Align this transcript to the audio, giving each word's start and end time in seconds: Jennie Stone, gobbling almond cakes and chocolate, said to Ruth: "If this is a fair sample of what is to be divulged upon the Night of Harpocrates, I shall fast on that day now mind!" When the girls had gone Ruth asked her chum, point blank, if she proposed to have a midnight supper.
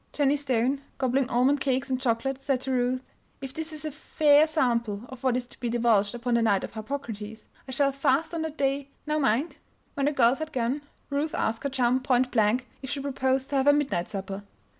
Jennie 0.13 0.35
Stone, 0.35 0.81
gobbling 0.97 1.29
almond 1.29 1.61
cakes 1.61 1.87
and 1.91 2.01
chocolate, 2.01 2.41
said 2.41 2.59
to 2.61 2.71
Ruth: 2.71 3.03
"If 3.39 3.53
this 3.53 3.71
is 3.71 3.85
a 3.85 3.91
fair 3.91 4.47
sample 4.47 5.03
of 5.09 5.23
what 5.23 5.37
is 5.37 5.45
to 5.45 5.59
be 5.59 5.69
divulged 5.69 6.15
upon 6.15 6.33
the 6.33 6.41
Night 6.41 6.63
of 6.63 6.71
Harpocrates, 6.71 7.45
I 7.67 7.71
shall 7.71 7.91
fast 7.91 8.33
on 8.33 8.41
that 8.41 8.57
day 8.57 8.89
now 9.05 9.19
mind!" 9.19 9.57
When 9.93 10.07
the 10.07 10.11
girls 10.11 10.39
had 10.39 10.51
gone 10.53 10.81
Ruth 11.11 11.35
asked 11.35 11.61
her 11.65 11.69
chum, 11.69 11.99
point 11.99 12.31
blank, 12.31 12.65
if 12.81 12.89
she 12.89 12.99
proposed 12.99 13.51
to 13.51 13.57
have 13.57 13.67
a 13.67 13.73
midnight 13.73 14.09
supper. 14.09 14.41